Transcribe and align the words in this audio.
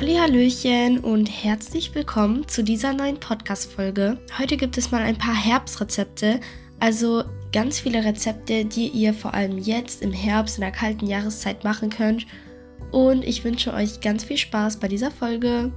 Hallöchen 0.00 1.00
und 1.00 1.26
herzlich 1.26 1.94
willkommen 1.94 2.48
zu 2.48 2.64
dieser 2.64 2.94
neuen 2.94 3.20
Podcast-Folge. 3.20 4.18
Heute 4.38 4.56
gibt 4.56 4.78
es 4.78 4.90
mal 4.90 5.02
ein 5.02 5.18
paar 5.18 5.34
Herbstrezepte, 5.34 6.40
also 6.78 7.22
ganz 7.52 7.80
viele 7.80 8.02
Rezepte, 8.02 8.64
die 8.64 8.88
ihr 8.88 9.12
vor 9.12 9.34
allem 9.34 9.58
jetzt 9.58 10.00
im 10.00 10.12
Herbst 10.12 10.56
in 10.56 10.62
der 10.62 10.70
kalten 10.70 11.06
Jahreszeit 11.06 11.64
machen 11.64 11.90
könnt. 11.90 12.26
Und 12.92 13.26
ich 13.26 13.44
wünsche 13.44 13.74
euch 13.74 14.00
ganz 14.00 14.24
viel 14.24 14.38
Spaß 14.38 14.78
bei 14.78 14.88
dieser 14.88 15.10
Folge. 15.10 15.70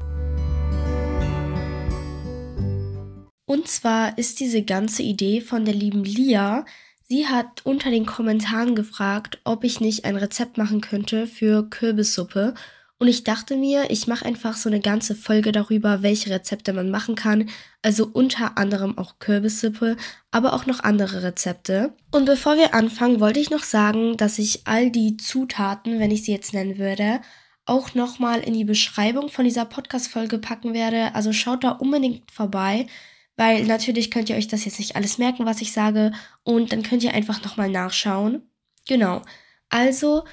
Und 3.45 3.67
zwar 3.67 4.17
ist 4.17 4.39
diese 4.39 4.63
ganze 4.63 5.03
Idee 5.03 5.41
von 5.41 5.65
der 5.65 5.73
lieben 5.73 6.05
Lia. 6.05 6.63
Sie 7.03 7.27
hat 7.27 7.65
unter 7.65 7.91
den 7.91 8.05
Kommentaren 8.05 8.73
gefragt, 8.73 9.41
ob 9.43 9.65
ich 9.65 9.81
nicht 9.81 10.05
ein 10.05 10.15
Rezept 10.15 10.57
machen 10.57 10.79
könnte 10.79 11.27
für 11.27 11.69
Kürbissuppe. 11.69 12.53
Und 12.99 13.07
ich 13.07 13.23
dachte 13.23 13.57
mir, 13.57 13.89
ich 13.91 14.07
mache 14.07 14.25
einfach 14.25 14.55
so 14.55 14.69
eine 14.69 14.79
ganze 14.79 15.15
Folge 15.15 15.51
darüber, 15.51 16.03
welche 16.03 16.29
Rezepte 16.29 16.71
man 16.73 16.89
machen 16.89 17.15
kann. 17.15 17.49
Also 17.81 18.09
unter 18.11 18.57
anderem 18.57 18.97
auch 18.97 19.19
Kürbissuppe, 19.19 19.97
aber 20.31 20.53
auch 20.53 20.65
noch 20.65 20.79
andere 20.79 21.23
Rezepte. 21.23 21.93
Und 22.11 22.25
bevor 22.25 22.55
wir 22.55 22.73
anfangen, 22.73 23.19
wollte 23.19 23.41
ich 23.41 23.49
noch 23.49 23.63
sagen, 23.63 24.15
dass 24.15 24.39
ich 24.39 24.61
all 24.65 24.89
die 24.89 25.17
Zutaten, 25.17 25.99
wenn 25.99 26.11
ich 26.11 26.23
sie 26.23 26.31
jetzt 26.31 26.53
nennen 26.53 26.77
würde, 26.77 27.19
auch 27.65 27.93
nochmal 27.93 28.39
in 28.41 28.53
die 28.53 28.65
Beschreibung 28.65 29.29
von 29.29 29.45
dieser 29.45 29.65
Podcast-Folge 29.65 30.37
packen 30.37 30.73
werde. 30.73 31.15
Also 31.15 31.33
schaut 31.33 31.63
da 31.63 31.71
unbedingt 31.71 32.31
vorbei, 32.31 32.87
weil 33.35 33.63
natürlich 33.65 34.11
könnt 34.11 34.29
ihr 34.29 34.35
euch 34.35 34.47
das 34.47 34.65
jetzt 34.65 34.79
nicht 34.79 34.95
alles 34.95 35.17
merken, 35.17 35.45
was 35.45 35.61
ich 35.61 35.71
sage. 35.71 36.11
Und 36.43 36.71
dann 36.71 36.83
könnt 36.83 37.03
ihr 37.03 37.13
einfach 37.13 37.43
nochmal 37.43 37.69
nachschauen. 37.69 38.43
Genau. 38.87 39.21
Also 39.69 40.23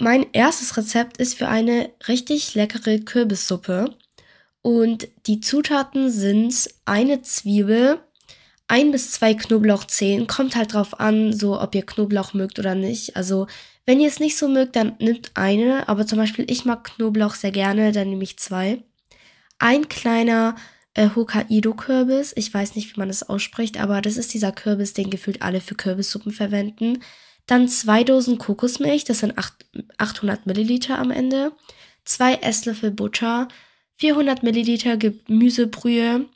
mein 0.00 0.26
erstes 0.32 0.76
Rezept 0.76 1.18
ist 1.18 1.34
für 1.34 1.48
eine 1.48 1.90
richtig 2.08 2.54
leckere 2.54 2.98
Kürbissuppe. 2.98 3.94
Und 4.62 5.08
die 5.26 5.40
Zutaten 5.40 6.10
sind 6.10 6.68
eine 6.84 7.22
Zwiebel, 7.22 8.00
ein 8.66 8.92
bis 8.92 9.12
zwei 9.12 9.34
Knoblauchzehen. 9.34 10.26
Kommt 10.26 10.56
halt 10.56 10.74
drauf 10.74 11.00
an, 11.00 11.32
so 11.32 11.60
ob 11.60 11.74
ihr 11.74 11.84
Knoblauch 11.84 12.34
mögt 12.34 12.58
oder 12.58 12.74
nicht. 12.74 13.16
Also 13.16 13.46
wenn 13.86 14.00
ihr 14.00 14.08
es 14.08 14.20
nicht 14.20 14.38
so 14.38 14.48
mögt, 14.48 14.76
dann 14.76 14.96
nimmt 15.00 15.32
eine. 15.34 15.88
Aber 15.88 16.06
zum 16.06 16.18
Beispiel 16.18 16.50
ich 16.50 16.64
mag 16.64 16.84
Knoblauch 16.84 17.34
sehr 17.34 17.52
gerne, 17.52 17.92
dann 17.92 18.10
nehme 18.10 18.24
ich 18.24 18.38
zwei. 18.38 18.82
Ein 19.58 19.88
kleiner 19.88 20.56
äh, 20.94 21.10
Hokkaido-Kürbis. 21.14 22.32
Ich 22.36 22.52
weiß 22.52 22.74
nicht, 22.74 22.94
wie 22.94 22.98
man 22.98 23.08
das 23.08 23.28
ausspricht, 23.28 23.78
aber 23.80 24.00
das 24.00 24.16
ist 24.16 24.32
dieser 24.32 24.52
Kürbis, 24.52 24.94
den 24.94 25.10
gefühlt 25.10 25.42
alle 25.42 25.60
für 25.60 25.74
Kürbissuppen 25.74 26.32
verwenden. 26.32 27.02
Dann 27.50 27.66
zwei 27.66 28.04
Dosen 28.04 28.38
Kokosmilch, 28.38 29.02
das 29.02 29.18
sind 29.18 29.34
800 29.98 30.46
Milliliter 30.46 31.00
am 31.00 31.10
Ende. 31.10 31.50
Zwei 32.04 32.34
Esslöffel 32.34 32.92
Butter, 32.92 33.48
400 33.96 34.44
Milliliter 34.44 34.96
Gemüsebrühe, 34.96 36.26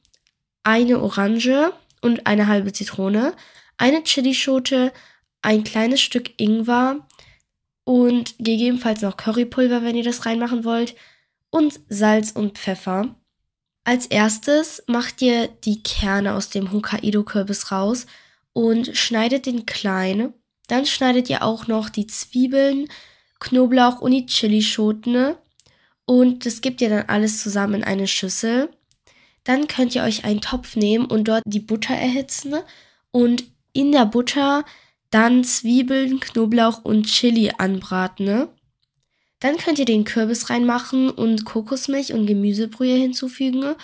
eine 0.64 1.00
Orange 1.00 1.72
und 2.02 2.26
eine 2.26 2.48
halbe 2.48 2.72
Zitrone, 2.72 3.36
eine 3.78 4.02
Chilischote, 4.02 4.92
ein 5.40 5.62
kleines 5.62 6.00
Stück 6.00 6.32
Ingwer 6.36 7.06
und 7.84 8.34
gegebenenfalls 8.40 9.00
noch 9.02 9.16
Currypulver, 9.16 9.84
wenn 9.84 9.94
ihr 9.94 10.02
das 10.02 10.26
reinmachen 10.26 10.64
wollt, 10.64 10.96
und 11.50 11.78
Salz 11.88 12.32
und 12.32 12.58
Pfeffer. 12.58 13.14
Als 13.84 14.06
erstes 14.06 14.82
macht 14.88 15.22
ihr 15.22 15.46
die 15.46 15.80
Kerne 15.80 16.34
aus 16.34 16.50
dem 16.50 16.72
Hokkaido-Kürbis 16.72 17.70
raus 17.70 18.06
und 18.52 18.96
schneidet 18.96 19.46
den 19.46 19.64
klein 19.64 20.34
dann 20.66 20.86
schneidet 20.86 21.28
ihr 21.30 21.42
auch 21.42 21.66
noch 21.66 21.88
die 21.88 22.06
Zwiebeln, 22.06 22.88
Knoblauch 23.40 24.00
und 24.00 24.12
die 24.12 24.26
Chilischoten. 24.26 25.34
Und 26.06 26.46
das 26.46 26.60
gebt 26.60 26.80
ihr 26.80 26.88
dann 26.88 27.08
alles 27.08 27.42
zusammen 27.42 27.74
in 27.74 27.84
eine 27.84 28.06
Schüssel. 28.06 28.70
Dann 29.44 29.68
könnt 29.68 29.94
ihr 29.94 30.02
euch 30.02 30.24
einen 30.24 30.40
Topf 30.40 30.76
nehmen 30.76 31.06
und 31.06 31.28
dort 31.28 31.42
die 31.46 31.60
Butter 31.60 31.94
erhitzen. 31.94 32.54
Und 33.10 33.44
in 33.72 33.92
der 33.92 34.06
Butter 34.06 34.64
dann 35.10 35.44
Zwiebeln, 35.44 36.18
Knoblauch 36.18 36.84
und 36.84 37.06
Chili 37.06 37.52
anbraten. 37.58 38.48
Dann 39.40 39.58
könnt 39.58 39.78
ihr 39.78 39.84
den 39.84 40.04
Kürbis 40.04 40.48
reinmachen 40.48 41.10
und 41.10 41.44
Kokosmilch 41.44 42.14
und 42.14 42.26
Gemüsebrühe 42.26 42.96
hinzufügen. 42.96 43.74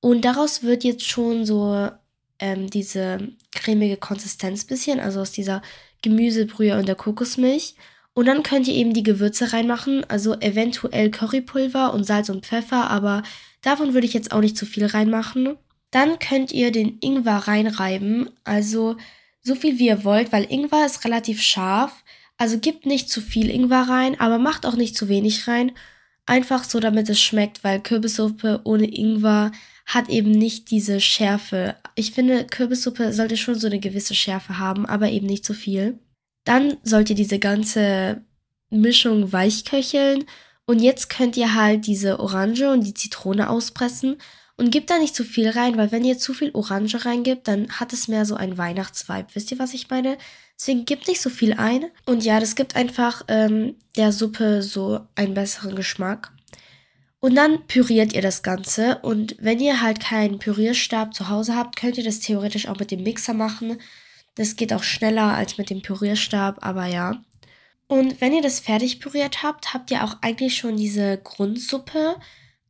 Und 0.00 0.24
daraus 0.24 0.62
wird 0.62 0.84
jetzt 0.84 1.06
schon 1.06 1.46
so 1.46 1.90
ähm, 2.38 2.68
diese 2.68 3.32
cremige 3.52 3.96
Konsistenz 3.96 4.64
bisschen, 4.64 5.00
also 5.00 5.20
aus 5.20 5.32
dieser 5.32 5.62
Gemüsebrühe 6.02 6.78
und 6.78 6.86
der 6.86 6.94
Kokosmilch. 6.94 7.74
Und 8.14 8.26
dann 8.26 8.42
könnt 8.42 8.66
ihr 8.66 8.74
eben 8.74 8.94
die 8.94 9.02
Gewürze 9.02 9.52
reinmachen, 9.52 10.04
also 10.08 10.34
eventuell 10.40 11.10
Currypulver 11.10 11.92
und 11.92 12.04
Salz 12.04 12.30
und 12.30 12.46
Pfeffer, 12.46 12.88
aber 12.90 13.22
davon 13.60 13.92
würde 13.92 14.06
ich 14.06 14.14
jetzt 14.14 14.32
auch 14.32 14.40
nicht 14.40 14.56
zu 14.56 14.64
viel 14.64 14.86
reinmachen. 14.86 15.58
Dann 15.90 16.18
könnt 16.18 16.50
ihr 16.52 16.72
den 16.72 16.98
Ingwer 17.00 17.36
reinreiben, 17.46 18.30
also 18.44 18.96
so 19.42 19.54
viel 19.54 19.78
wie 19.78 19.88
ihr 19.88 20.02
wollt, 20.02 20.32
weil 20.32 20.50
Ingwer 20.50 20.86
ist 20.86 21.04
relativ 21.04 21.42
scharf. 21.42 22.04
Also 22.38 22.58
gebt 22.58 22.86
nicht 22.86 23.08
zu 23.08 23.20
viel 23.20 23.50
Ingwer 23.50 23.82
rein, 23.88 24.18
aber 24.18 24.38
macht 24.38 24.66
auch 24.66 24.76
nicht 24.76 24.96
zu 24.96 25.08
wenig 25.08 25.46
rein. 25.46 25.72
Einfach 26.26 26.64
so, 26.64 26.80
damit 26.80 27.08
es 27.08 27.20
schmeckt, 27.20 27.64
weil 27.64 27.80
Kürbissuppe 27.80 28.60
ohne 28.64 28.86
Ingwer 28.86 29.52
hat 29.86 30.08
eben 30.08 30.32
nicht 30.32 30.70
diese 30.70 31.00
Schärfe. 31.00 31.76
Ich 31.94 32.10
finde, 32.12 32.44
Kürbissuppe 32.44 33.12
sollte 33.12 33.36
schon 33.36 33.54
so 33.54 33.68
eine 33.68 33.78
gewisse 33.78 34.14
Schärfe 34.14 34.58
haben, 34.58 34.84
aber 34.84 35.08
eben 35.08 35.26
nicht 35.26 35.44
so 35.44 35.54
viel. 35.54 35.98
Dann 36.44 36.76
sollt 36.82 37.08
ihr 37.08 37.16
diese 37.16 37.38
ganze 37.38 38.22
Mischung 38.68 39.32
weichköcheln 39.32 40.24
und 40.66 40.80
jetzt 40.80 41.08
könnt 41.08 41.36
ihr 41.36 41.54
halt 41.54 41.86
diese 41.86 42.18
Orange 42.18 42.68
und 42.70 42.84
die 42.84 42.94
Zitrone 42.94 43.48
auspressen 43.48 44.16
und 44.56 44.70
gebt 44.70 44.90
da 44.90 44.98
nicht 44.98 45.14
zu 45.14 45.22
viel 45.22 45.48
rein, 45.48 45.76
weil 45.76 45.92
wenn 45.92 46.04
ihr 46.04 46.18
zu 46.18 46.34
viel 46.34 46.50
Orange 46.52 47.04
reingibt, 47.04 47.46
dann 47.46 47.70
hat 47.70 47.92
es 47.92 48.08
mehr 48.08 48.24
so 48.24 48.34
ein 48.34 48.58
Weihnachtsvibe. 48.58 49.28
Wisst 49.34 49.52
ihr, 49.52 49.58
was 49.58 49.74
ich 49.74 49.90
meine? 49.90 50.18
Deswegen 50.58 50.84
gebt 50.84 51.06
nicht 51.06 51.20
so 51.20 51.30
viel 51.30 51.52
ein. 51.52 51.84
Und 52.06 52.24
ja, 52.24 52.40
das 52.40 52.56
gibt 52.56 52.74
einfach 52.74 53.22
ähm, 53.28 53.76
der 53.96 54.12
Suppe 54.12 54.62
so 54.62 55.00
einen 55.14 55.34
besseren 55.34 55.76
Geschmack. 55.76 56.32
Und 57.26 57.34
dann 57.34 57.66
püriert 57.66 58.12
ihr 58.12 58.22
das 58.22 58.44
Ganze. 58.44 58.98
Und 58.98 59.34
wenn 59.40 59.58
ihr 59.58 59.82
halt 59.82 59.98
keinen 59.98 60.38
Pürierstab 60.38 61.12
zu 61.12 61.28
Hause 61.28 61.56
habt, 61.56 61.74
könnt 61.74 61.98
ihr 61.98 62.04
das 62.04 62.20
theoretisch 62.20 62.68
auch 62.68 62.78
mit 62.78 62.92
dem 62.92 63.02
Mixer 63.02 63.34
machen. 63.34 63.78
Das 64.36 64.54
geht 64.54 64.72
auch 64.72 64.84
schneller 64.84 65.34
als 65.34 65.58
mit 65.58 65.68
dem 65.68 65.82
Pürierstab, 65.82 66.64
aber 66.64 66.86
ja. 66.86 67.20
Und 67.88 68.20
wenn 68.20 68.32
ihr 68.32 68.42
das 68.42 68.60
fertig 68.60 69.00
püriert 69.00 69.42
habt, 69.42 69.74
habt 69.74 69.90
ihr 69.90 70.04
auch 70.04 70.18
eigentlich 70.20 70.56
schon 70.56 70.76
diese 70.76 71.18
Grundsuppe. 71.18 72.14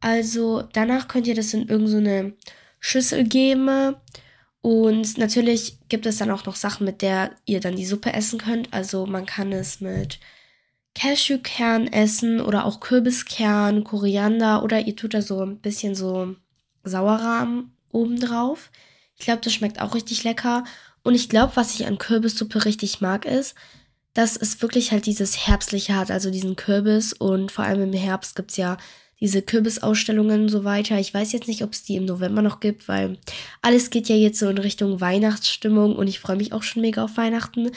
Also 0.01 0.63
danach 0.73 1.07
könnt 1.07 1.27
ihr 1.27 1.35
das 1.35 1.53
in 1.53 1.69
irgendeine 1.69 2.31
so 2.31 2.37
Schüssel 2.81 3.25
geben. 3.25 3.95
Und 4.63 5.19
natürlich 5.19 5.77
gibt 5.91 6.07
es 6.07 6.17
dann 6.17 6.31
auch 6.31 6.47
noch 6.47 6.57
Sachen, 6.57 6.87
mit 6.87 7.03
der 7.03 7.33
ihr 7.45 7.61
dann 7.61 7.77
die 7.77 7.85
Suppe 7.85 8.15
essen 8.15 8.39
könnt. 8.39 8.73
Also 8.73 9.05
man 9.05 9.27
kann 9.27 9.53
es 9.53 9.83
mit 9.83 10.19
Cashewkern 10.97 11.89
essen 11.89 12.41
oder 12.41 12.65
auch 12.65 12.81
Kürbiskern, 12.81 13.85
Koriander 13.85 14.65
oder 14.65 14.81
ihr 14.81 14.97
tut 14.97 15.13
da 15.13 15.21
so 15.21 15.43
ein 15.43 15.59
bisschen 15.59 15.95
so 15.95 16.37
Sauerrahm 16.85 17.73
obendrauf. 17.93 18.71
Ich 19.19 19.27
glaube, 19.27 19.43
das 19.43 19.53
schmeckt 19.53 19.79
auch 19.81 19.95
richtig 19.95 20.25
lecker. 20.25 20.65
Und 21.03 21.15
ich 21.15 21.29
glaube, 21.29 21.55
was 21.55 21.75
ich 21.75 21.87
an 21.87 21.99
Kürbissuppe 21.99 22.65
richtig 22.65 23.03
mag, 23.03 23.27
ist, 23.27 23.55
dass 24.15 24.39
es 24.39 24.63
wirklich 24.63 24.91
halt 24.91 25.05
dieses 25.05 25.47
Herbstliche 25.47 25.95
hat, 25.95 26.11
also 26.11 26.31
diesen 26.31 26.57
Kürbis. 26.57 27.13
Und 27.13 27.53
vor 27.53 27.67
allem 27.67 27.83
im 27.83 27.93
Herbst 27.93 28.35
gibt 28.35 28.53
es 28.53 28.57
ja 28.57 28.79
diese 29.21 29.43
Kürbisausstellungen 29.43 30.45
und 30.45 30.49
so 30.49 30.65
weiter. 30.65 30.99
Ich 30.99 31.13
weiß 31.13 31.33
jetzt 31.33 31.47
nicht, 31.47 31.63
ob 31.63 31.75
es 31.75 31.83
die 31.83 31.97
im 31.97 32.07
November 32.07 32.41
noch 32.41 32.59
gibt, 32.61 32.89
weil 32.89 33.19
alles 33.61 33.91
geht 33.91 34.09
ja 34.09 34.17
jetzt 34.17 34.39
so 34.39 34.49
in 34.49 34.59
Richtung 34.59 35.03
Weihnachtsstimmung 35.03 35.95
und 35.95 36.07
ich 36.07 36.21
freue 36.21 36.37
mich 36.37 36.55
auch 36.55 36.63
schon 36.63 36.81
mega 36.81 37.05
auf 37.05 37.19
Weihnachten. 37.19 37.71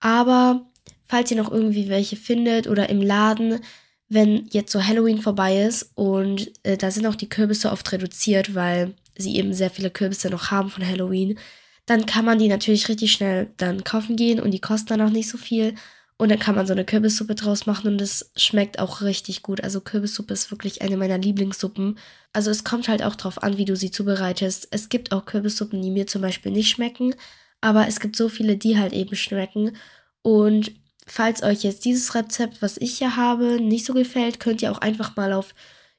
Aber 0.00 0.71
falls 1.12 1.30
ihr 1.30 1.36
noch 1.36 1.52
irgendwie 1.52 1.90
welche 1.90 2.16
findet 2.16 2.66
oder 2.66 2.88
im 2.88 3.02
Laden, 3.02 3.60
wenn 4.08 4.46
jetzt 4.50 4.72
so 4.72 4.82
Halloween 4.82 5.20
vorbei 5.20 5.60
ist 5.60 5.90
und 5.94 6.50
äh, 6.62 6.78
da 6.78 6.90
sind 6.90 7.04
auch 7.04 7.16
die 7.16 7.28
Kürbisse 7.28 7.70
oft 7.70 7.92
reduziert, 7.92 8.54
weil 8.54 8.94
sie 9.18 9.36
eben 9.36 9.52
sehr 9.52 9.68
viele 9.68 9.90
Kürbisse 9.90 10.30
noch 10.30 10.50
haben 10.50 10.70
von 10.70 10.88
Halloween, 10.88 11.38
dann 11.84 12.06
kann 12.06 12.24
man 12.24 12.38
die 12.38 12.48
natürlich 12.48 12.88
richtig 12.88 13.12
schnell 13.12 13.50
dann 13.58 13.84
kaufen 13.84 14.16
gehen 14.16 14.40
und 14.40 14.52
die 14.52 14.58
kosten 14.58 14.88
dann 14.88 15.02
auch 15.02 15.12
nicht 15.12 15.28
so 15.28 15.36
viel. 15.36 15.74
Und 16.16 16.30
dann 16.30 16.38
kann 16.38 16.54
man 16.54 16.66
so 16.66 16.72
eine 16.72 16.86
Kürbissuppe 16.86 17.34
draus 17.34 17.66
machen 17.66 17.88
und 17.88 18.00
es 18.00 18.32
schmeckt 18.34 18.78
auch 18.78 19.02
richtig 19.02 19.42
gut. 19.42 19.62
Also 19.62 19.82
Kürbissuppe 19.82 20.32
ist 20.32 20.50
wirklich 20.50 20.80
eine 20.80 20.96
meiner 20.96 21.18
Lieblingssuppen. 21.18 21.98
Also 22.32 22.50
es 22.50 22.64
kommt 22.64 22.88
halt 22.88 23.02
auch 23.02 23.16
drauf 23.16 23.42
an, 23.42 23.58
wie 23.58 23.66
du 23.66 23.76
sie 23.76 23.90
zubereitest. 23.90 24.68
Es 24.70 24.88
gibt 24.88 25.12
auch 25.12 25.26
Kürbissuppen, 25.26 25.82
die 25.82 25.90
mir 25.90 26.06
zum 26.06 26.22
Beispiel 26.22 26.52
nicht 26.52 26.70
schmecken, 26.70 27.14
aber 27.60 27.86
es 27.86 28.00
gibt 28.00 28.16
so 28.16 28.30
viele, 28.30 28.56
die 28.56 28.78
halt 28.78 28.94
eben 28.94 29.14
schmecken. 29.14 29.76
Und 30.22 30.70
Falls 31.14 31.42
euch 31.42 31.62
jetzt 31.62 31.84
dieses 31.84 32.14
Rezept, 32.14 32.62
was 32.62 32.78
ich 32.78 32.96
hier 32.96 33.16
habe, 33.16 33.60
nicht 33.60 33.84
so 33.84 33.92
gefällt, 33.92 34.40
könnt 34.40 34.62
ihr 34.62 34.72
auch 34.72 34.78
einfach 34.78 35.14
mal 35.14 35.34
auf 35.34 35.54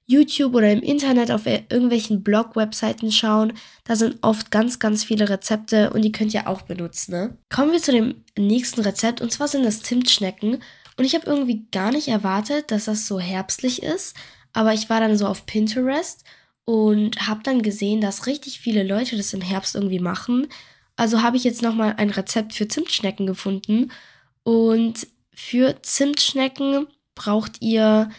YouTube 0.08 0.56
oder 0.56 0.72
im 0.72 0.82
Internet 0.82 1.30
auf 1.30 1.46
irgendwelchen 1.46 2.24
Blog-Webseiten 2.24 3.12
schauen. 3.12 3.54
Da 3.84 3.96
sind 3.96 4.18
oft 4.24 4.50
ganz, 4.50 4.80
ganz 4.80 5.04
viele 5.04 5.30
Rezepte 5.30 5.92
und 5.92 6.02
die 6.02 6.12
könnt 6.12 6.34
ihr 6.34 6.48
auch 6.48 6.64
benutzen. 6.64 7.12
Ne? 7.12 7.38
Kommen 7.54 7.74
wir 7.74 7.80
zu 7.80 7.92
dem 7.92 8.24
nächsten 8.36 8.82
Rezept 8.82 9.22
und 9.22 9.32
zwar 9.32 9.48
sind 9.48 9.64
das 9.64 9.84
Zimtschnecken. 9.84 10.64
Und 10.98 11.06
ich 11.06 11.14
habe 11.14 11.28
irgendwie 11.28 11.68
gar 11.72 11.92
nicht 11.92 12.08
erwartet, 12.08 12.72
dass 12.72 12.86
das 12.86 13.06
so 13.06 13.20
herbstlich 13.20 13.84
ist. 13.84 14.16
Aber 14.52 14.74
ich 14.74 14.90
war 14.90 15.00
dann 15.00 15.16
so 15.16 15.28
auf 15.28 15.46
Pinterest 15.46 16.24
und 16.66 17.28
habe 17.28 17.44
dann 17.44 17.62
gesehen, 17.62 18.02
dass 18.02 18.26
richtig 18.26 18.60
viele 18.60 18.82
Leute 18.82 19.16
das 19.16 19.32
im 19.32 19.42
Herbst 19.42 19.76
irgendwie 19.76 20.00
machen. 20.00 20.48
Also 20.96 21.22
habe 21.22 21.38
ich 21.38 21.44
jetzt 21.44 21.62
nochmal 21.62 21.94
ein 21.98 22.10
Rezept 22.10 22.54
für 22.54 22.68
Zimtschnecken 22.68 23.28
gefunden. 23.28 23.92
Und 24.44 25.08
für 25.34 25.82
Zimtschnecken 25.82 26.88
braucht 27.16 27.62
ihr, 27.62 28.10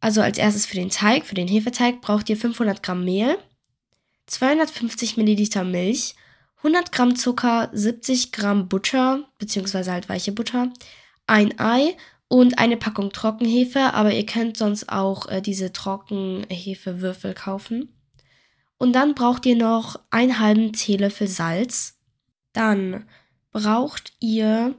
also 0.00 0.20
als 0.20 0.38
erstes 0.38 0.66
für 0.66 0.76
den 0.76 0.90
Teig, 0.90 1.26
für 1.26 1.34
den 1.34 1.48
Hefeteig, 1.48 2.00
braucht 2.00 2.28
ihr 2.28 2.36
500 2.36 2.82
Gramm 2.82 3.04
Mehl, 3.04 3.38
250 4.26 5.16
Milliliter 5.16 5.64
Milch, 5.64 6.14
100 6.58 6.92
Gramm 6.92 7.16
Zucker, 7.16 7.70
70 7.72 8.32
Gramm 8.32 8.68
Butter, 8.68 9.24
beziehungsweise 9.38 9.92
halt 9.92 10.08
weiche 10.08 10.32
Butter, 10.32 10.72
ein 11.26 11.58
Ei 11.58 11.96
und 12.28 12.58
eine 12.58 12.76
Packung 12.76 13.10
Trockenhefe, 13.10 13.94
aber 13.94 14.12
ihr 14.12 14.26
könnt 14.26 14.56
sonst 14.56 14.90
auch 14.90 15.28
äh, 15.28 15.40
diese 15.40 15.72
Trockenhefewürfel 15.72 17.34
kaufen. 17.34 17.94
Und 18.76 18.92
dann 18.92 19.14
braucht 19.14 19.46
ihr 19.46 19.56
noch 19.56 19.98
einen 20.10 20.38
halben 20.38 20.72
Teelöffel 20.72 21.26
Salz. 21.26 21.98
Dann 22.52 23.06
braucht 23.50 24.12
ihr 24.20 24.74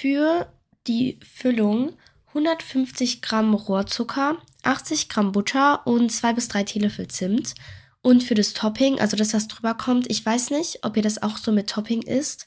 für 0.00 0.50
die 0.86 1.18
Füllung 1.22 1.92
150 2.28 3.20
Gramm 3.20 3.52
Rohrzucker, 3.52 4.38
80 4.62 5.10
Gramm 5.10 5.32
Butter 5.32 5.86
und 5.86 6.10
2 6.10 6.32
bis 6.32 6.48
3 6.48 6.64
Teelöffel 6.64 7.08
Zimt. 7.08 7.54
Und 8.00 8.22
für 8.22 8.34
das 8.34 8.54
Topping, 8.54 8.98
also 8.98 9.16
das, 9.16 9.34
was 9.34 9.46
drüber 9.46 9.74
kommt, 9.74 10.10
ich 10.10 10.24
weiß 10.24 10.50
nicht, 10.50 10.84
ob 10.84 10.96
ihr 10.96 11.02
das 11.02 11.22
auch 11.22 11.36
so 11.36 11.52
mit 11.52 11.68
Topping 11.68 12.00
isst. 12.00 12.46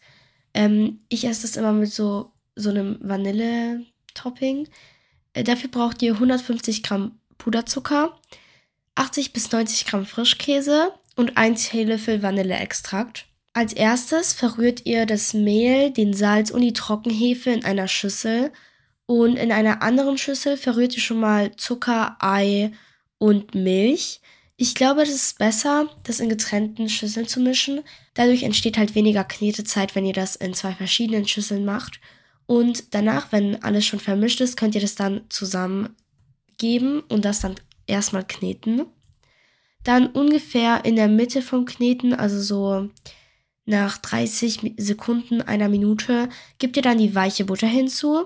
Ähm, 0.56 1.02
ich 1.10 1.26
esse 1.26 1.44
das 1.44 1.56
immer 1.56 1.74
mit 1.74 1.94
so, 1.94 2.32
so 2.56 2.72
einem 2.72 2.98
Vanille-Topping. 3.02 4.68
Äh, 5.34 5.44
dafür 5.44 5.70
braucht 5.70 6.02
ihr 6.02 6.14
150 6.14 6.82
Gramm 6.82 7.20
Puderzucker, 7.38 8.18
80 8.96 9.32
bis 9.32 9.52
90 9.52 9.86
Gramm 9.86 10.08
Frischkäse 10.08 10.92
und 11.16 11.38
1 11.38 11.70
Teelöffel 11.70 12.24
Vanilleextrakt. 12.24 13.28
Als 13.54 13.74
erstes 13.74 14.34
verrührt 14.34 14.86
ihr 14.86 15.06
das 15.06 15.36
Mehl, 15.36 15.92
den 15.92 16.14
Salz 16.14 16.50
und 16.50 16.62
die 16.62 16.74
Trockenhefe 16.74 17.52
in 17.52 17.64
einer 17.64 17.88
Schüssel 17.88 18.52
und 19.06 19.36
in 19.36 19.52
einer 19.52 19.84
anderen 19.84 20.18
Schüssel 20.18 20.58
verrührt 20.58 20.96
ihr 20.96 21.02
schon 21.02 21.20
mal 21.20 21.56
Zucker, 21.56 22.18
Ei 22.20 22.72
und 23.20 23.54
Milch. 23.54 24.22
Ich 24.58 24.74
glaube, 24.74 25.04
es 25.04 25.10
ist 25.10 25.38
besser, 25.38 25.88
das 26.04 26.20
in 26.20 26.30
getrennten 26.30 26.90
Schüsseln 26.90 27.28
zu 27.28 27.40
mischen. 27.40 27.82
Dadurch 28.16 28.42
entsteht 28.42 28.78
halt 28.78 28.96
weniger 28.96 29.24
Knetezeit, 29.24 29.94
wenn 29.94 30.06
ihr 30.06 30.14
das 30.14 30.36
in 30.36 30.56
zwei 30.56 30.74
verschiedenen 30.74 31.28
Schüsseln 31.28 31.64
macht. 31.64 32.00
Und 32.48 32.96
danach, 32.96 33.32
wenn 33.32 33.62
alles 33.64 33.86
schon 33.86 34.00
vermischt 34.00 34.42
ist, 34.42 34.58
könnt 34.58 34.74
ihr 34.74 34.82
das 34.82 34.96
dann 34.96 35.22
zusammengeben 35.30 37.02
und 37.10 37.24
das 37.24 37.40
dann 37.42 37.56
erstmal 37.86 38.26
kneten. 38.26 38.86
Dann 39.84 40.08
ungefähr 40.08 40.86
in 40.86 40.96
der 40.96 41.08
Mitte 41.08 41.42
vom 41.42 41.66
Kneten, 41.66 42.14
also 42.14 42.42
so 42.42 42.90
nach 43.66 43.98
30 43.98 44.76
Sekunden, 44.78 45.42
einer 45.42 45.70
Minute, 45.70 46.30
gebt 46.60 46.76
ihr 46.76 46.84
dann 46.84 46.98
die 46.98 47.16
weiche 47.16 47.46
Butter 47.46 47.68
hinzu. 47.68 48.26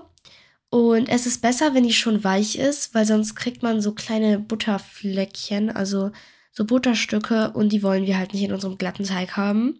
Und 0.70 1.08
es 1.08 1.26
ist 1.26 1.40
besser, 1.40 1.74
wenn 1.74 1.84
die 1.84 1.92
schon 1.92 2.24
weich 2.24 2.56
ist, 2.56 2.94
weil 2.94 3.06
sonst 3.06 3.34
kriegt 3.36 3.62
man 3.62 3.80
so 3.80 3.92
kleine 3.92 4.38
Butterfleckchen, 4.38 5.70
also 5.70 6.10
so 6.52 6.64
Butterstücke 6.64 7.52
und 7.52 7.70
die 7.72 7.82
wollen 7.82 8.06
wir 8.06 8.18
halt 8.18 8.34
nicht 8.34 8.42
in 8.42 8.52
unserem 8.52 8.76
glatten 8.76 9.04
Teig 9.04 9.36
haben. 9.36 9.78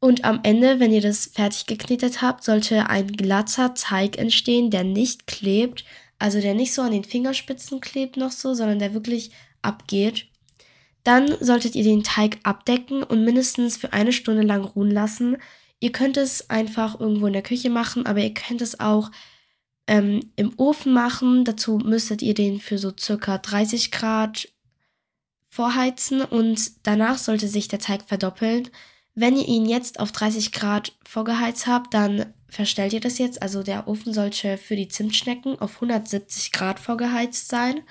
Und 0.00 0.24
am 0.24 0.40
Ende, 0.42 0.80
wenn 0.80 0.92
ihr 0.92 1.00
das 1.00 1.26
fertig 1.26 1.66
geknetet 1.66 2.22
habt, 2.22 2.44
sollte 2.44 2.88
ein 2.88 3.12
glatter 3.12 3.74
Teig 3.74 4.18
entstehen, 4.18 4.70
der 4.70 4.84
nicht 4.84 5.26
klebt, 5.26 5.84
also 6.18 6.40
der 6.40 6.54
nicht 6.54 6.74
so 6.74 6.82
an 6.82 6.92
den 6.92 7.04
Fingerspitzen 7.04 7.80
klebt 7.80 8.16
noch 8.16 8.30
so, 8.30 8.54
sondern 8.54 8.78
der 8.78 8.94
wirklich 8.94 9.30
abgeht. 9.62 10.26
Dann 11.06 11.36
solltet 11.40 11.76
ihr 11.76 11.84
den 11.84 12.02
Teig 12.02 12.40
abdecken 12.42 13.04
und 13.04 13.24
mindestens 13.24 13.76
für 13.76 13.92
eine 13.92 14.12
Stunde 14.12 14.42
lang 14.42 14.64
ruhen 14.64 14.90
lassen. 14.90 15.36
Ihr 15.78 15.92
könnt 15.92 16.16
es 16.16 16.50
einfach 16.50 16.98
irgendwo 16.98 17.28
in 17.28 17.32
der 17.32 17.42
Küche 17.42 17.70
machen, 17.70 18.06
aber 18.06 18.18
ihr 18.18 18.34
könnt 18.34 18.60
es 18.60 18.80
auch 18.80 19.12
ähm, 19.86 20.32
im 20.34 20.52
Ofen 20.56 20.92
machen. 20.92 21.44
Dazu 21.44 21.78
müsstet 21.78 22.22
ihr 22.22 22.34
den 22.34 22.58
für 22.58 22.76
so 22.76 22.92
circa 22.98 23.38
30 23.38 23.92
Grad 23.92 24.48
vorheizen 25.46 26.22
und 26.22 26.84
danach 26.84 27.18
sollte 27.18 27.46
sich 27.46 27.68
der 27.68 27.78
Teig 27.78 28.02
verdoppeln. 28.02 28.68
Wenn 29.14 29.36
ihr 29.36 29.46
ihn 29.46 29.64
jetzt 29.64 30.00
auf 30.00 30.10
30 30.10 30.50
Grad 30.50 30.92
vorgeheizt 31.04 31.68
habt, 31.68 31.94
dann 31.94 32.34
verstellt 32.48 32.92
ihr 32.94 33.00
das 33.00 33.18
jetzt. 33.18 33.42
Also 33.42 33.62
der 33.62 33.86
Ofen 33.86 34.12
sollte 34.12 34.58
für 34.58 34.74
die 34.74 34.88
Zimtschnecken 34.88 35.56
auf 35.60 35.76
170 35.76 36.50
Grad 36.50 36.80
vorgeheizt 36.80 37.46
sein. 37.46 37.82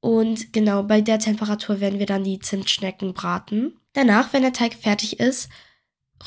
Und 0.00 0.52
genau 0.52 0.82
bei 0.82 1.00
der 1.00 1.18
Temperatur 1.18 1.80
werden 1.80 1.98
wir 1.98 2.06
dann 2.06 2.24
die 2.24 2.38
Zimtschnecken 2.38 3.12
braten. 3.12 3.76
Danach, 3.92 4.32
wenn 4.32 4.42
der 4.42 4.52
Teig 4.52 4.74
fertig 4.74 5.20
ist, 5.20 5.50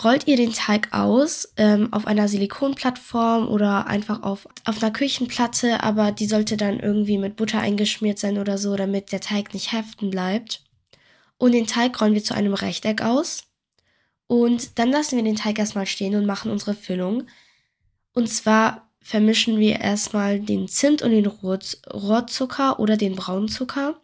rollt 0.04 0.28
ihr 0.28 0.38
den 0.38 0.54
Teig 0.54 0.90
aus 0.92 1.54
ähm, 1.58 1.92
auf 1.94 2.08
einer 2.08 2.28
Silikonplattform 2.28 3.48
oder 3.48 3.88
einfach 3.88 4.24
auf, 4.24 4.48
auf 4.66 4.82
einer 4.82 4.92
Küchenplatte, 4.92 5.84
aber 5.84 6.12
die 6.12 6.26
sollte 6.26 6.58
dann 6.58 6.80
irgendwie 6.80 7.18
mit 7.18 7.36
Butter 7.36 7.60
eingeschmiert 7.60 8.20
sein 8.20 8.38
oder 8.38 8.58
so, 8.58 8.76
damit 8.76 9.12
der 9.12 9.22
Teig 9.22 9.54
nicht 9.54 9.72
heften 9.72 10.10
bleibt. 10.10 10.64
Und 11.38 11.52
den 11.52 11.68
Teig 11.68 12.00
rollen 12.00 12.14
wir 12.14 12.24
zu 12.24 12.34
einem 12.34 12.54
Rechteck 12.54 13.02
aus. 13.02 13.44
Und 14.28 14.80
dann 14.80 14.92
lassen 14.92 15.18
wir 15.18 15.24
den 15.24 15.36
Teig 15.36 15.60
erstmal 15.60 15.86
stehen 15.86 16.16
und 16.16 16.26
machen 16.26 16.52
unsere 16.52 16.74
Füllung. 16.74 17.28
Und 18.14 18.30
zwar 18.30 18.90
vermischen 19.04 19.60
wir 19.60 19.82
erstmal 19.82 20.40
den 20.40 20.68
Zimt 20.68 21.02
und 21.02 21.12
den 21.12 21.28
Rohrzucker 21.28 22.80
oder 22.80 22.98
den 22.98 23.16
Braunzucker. 23.16 24.00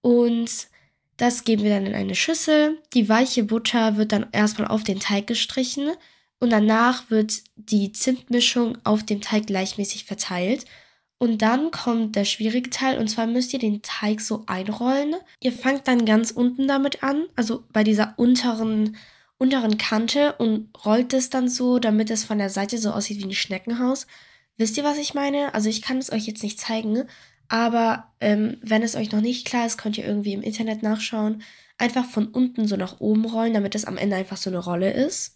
Und 0.00 0.68
das 1.16 1.44
geben 1.44 1.64
wir 1.64 1.70
dann 1.70 1.86
in 1.86 1.94
eine 1.94 2.14
Schüssel. 2.14 2.78
Die 2.94 3.08
weiche 3.08 3.44
Butter 3.44 3.96
wird 3.96 4.12
dann 4.12 4.26
erstmal 4.32 4.68
auf 4.68 4.84
den 4.84 5.00
Teig 5.00 5.26
gestrichen 5.26 5.90
und 6.38 6.50
danach 6.50 7.10
wird 7.10 7.42
die 7.56 7.92
Zimtmischung 7.92 8.78
auf 8.84 9.04
dem 9.04 9.20
Teig 9.20 9.46
gleichmäßig 9.46 10.04
verteilt. 10.04 10.64
Und 11.18 11.42
dann 11.42 11.70
kommt 11.70 12.16
der 12.16 12.24
schwierige 12.24 12.70
Teil 12.70 12.98
und 12.98 13.08
zwar 13.08 13.28
müsst 13.28 13.52
ihr 13.52 13.60
den 13.60 13.82
Teig 13.82 14.20
so 14.20 14.42
einrollen. 14.46 15.14
Ihr 15.40 15.52
fangt 15.52 15.86
dann 15.86 16.04
ganz 16.04 16.32
unten 16.32 16.66
damit 16.66 17.04
an, 17.04 17.26
also 17.36 17.62
bei 17.72 17.84
dieser 17.84 18.14
unteren, 18.16 18.96
unteren 19.42 19.76
Kante 19.76 20.34
und 20.34 20.68
rollt 20.86 21.12
es 21.12 21.28
dann 21.28 21.48
so, 21.48 21.80
damit 21.80 22.10
es 22.10 22.22
von 22.22 22.38
der 22.38 22.48
Seite 22.48 22.78
so 22.78 22.92
aussieht 22.92 23.18
wie 23.18 23.24
ein 23.24 23.34
Schneckenhaus. 23.34 24.06
Wisst 24.56 24.76
ihr, 24.76 24.84
was 24.84 24.98
ich 24.98 25.14
meine? 25.14 25.52
Also 25.52 25.68
ich 25.68 25.82
kann 25.82 25.98
es 25.98 26.12
euch 26.12 26.28
jetzt 26.28 26.44
nicht 26.44 26.60
zeigen, 26.60 27.08
aber 27.48 28.12
ähm, 28.20 28.58
wenn 28.62 28.84
es 28.84 28.94
euch 28.94 29.10
noch 29.10 29.20
nicht 29.20 29.44
klar 29.44 29.66
ist, 29.66 29.78
könnt 29.78 29.98
ihr 29.98 30.06
irgendwie 30.06 30.32
im 30.32 30.42
Internet 30.42 30.84
nachschauen. 30.84 31.42
Einfach 31.76 32.04
von 32.04 32.28
unten 32.28 32.68
so 32.68 32.76
nach 32.76 33.00
oben 33.00 33.24
rollen, 33.24 33.52
damit 33.52 33.74
es 33.74 33.84
am 33.84 33.96
Ende 33.96 34.14
einfach 34.14 34.36
so 34.36 34.48
eine 34.48 34.60
Rolle 34.60 34.92
ist. 34.92 35.34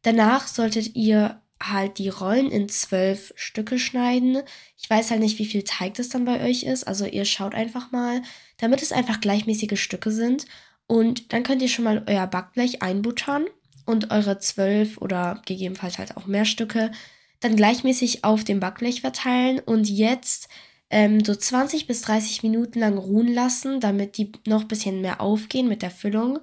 Danach 0.00 0.48
solltet 0.48 0.96
ihr 0.96 1.42
halt 1.62 1.98
die 1.98 2.08
Rollen 2.08 2.50
in 2.50 2.70
zwölf 2.70 3.34
Stücke 3.36 3.78
schneiden. 3.78 4.38
Ich 4.78 4.88
weiß 4.88 5.10
halt 5.10 5.20
nicht, 5.20 5.38
wie 5.38 5.44
viel 5.44 5.62
Teig 5.62 5.92
das 5.92 6.08
dann 6.08 6.24
bei 6.24 6.42
euch 6.42 6.62
ist. 6.62 6.88
Also 6.88 7.04
ihr 7.04 7.26
schaut 7.26 7.54
einfach 7.54 7.92
mal, 7.92 8.22
damit 8.56 8.80
es 8.80 8.92
einfach 8.92 9.20
gleichmäßige 9.20 9.78
Stücke 9.78 10.10
sind. 10.10 10.46
Und 10.90 11.32
dann 11.32 11.44
könnt 11.44 11.62
ihr 11.62 11.68
schon 11.68 11.84
mal 11.84 12.02
euer 12.08 12.26
Backblech 12.26 12.82
einbuttern 12.82 13.44
und 13.86 14.10
eure 14.10 14.40
zwölf 14.40 14.98
oder 14.98 15.40
gegebenenfalls 15.46 15.98
halt 15.98 16.16
auch 16.16 16.26
mehr 16.26 16.44
Stücke 16.44 16.90
dann 17.38 17.54
gleichmäßig 17.54 18.24
auf 18.24 18.42
dem 18.42 18.58
Backblech 18.58 19.02
verteilen. 19.02 19.60
Und 19.60 19.88
jetzt 19.88 20.48
ähm, 20.90 21.24
so 21.24 21.32
20 21.32 21.86
bis 21.86 22.02
30 22.02 22.42
Minuten 22.42 22.80
lang 22.80 22.98
ruhen 22.98 23.32
lassen, 23.32 23.78
damit 23.78 24.16
die 24.16 24.32
noch 24.48 24.62
ein 24.62 24.68
bisschen 24.68 25.00
mehr 25.00 25.20
aufgehen 25.20 25.68
mit 25.68 25.82
der 25.82 25.92
Füllung. 25.92 26.40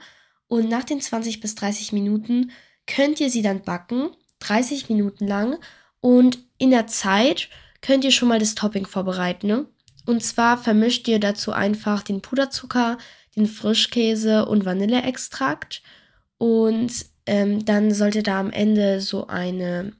Und 0.47 0.69
nach 0.69 0.85
den 0.85 1.01
20 1.01 1.41
bis 1.41 1.55
30 1.55 1.91
Minuten 1.91 2.51
könnt 2.85 3.19
ihr 3.19 3.29
sie 3.29 3.41
dann 3.41 3.63
backen, 3.63 4.11
30 4.39 4.87
Minuten 4.87 5.27
lang. 5.27 5.57
Und 5.99 6.39
in 6.57 6.71
der 6.71 6.87
Zeit 6.87 7.49
könnt 7.81 8.05
ihr 8.05 8.11
schon 8.11 8.29
mal 8.29 8.39
das 8.39 8.55
Topping 8.55 8.85
vorbereiten. 8.85 9.47
Ne? 9.47 9.65
Und 10.05 10.23
zwar 10.23 10.57
vermischt 10.57 11.05
ihr 11.09 11.19
dazu 11.19 11.51
einfach 11.51 12.01
den 12.01 12.21
Puderzucker, 12.21 12.97
den 13.37 13.45
Frischkäse 13.45 14.45
und 14.45 14.65
Vanilleextrakt. 14.65 15.81
Und 16.37 16.91
ähm, 17.25 17.63
dann 17.65 17.93
sollte 17.93 18.23
da 18.23 18.39
am 18.39 18.51
Ende 18.51 18.99
so 18.99 19.27
eine, 19.27 19.93